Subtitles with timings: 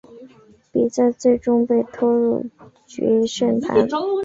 [0.71, 2.47] 比赛最终被拖入
[2.87, 3.87] 决胜盘。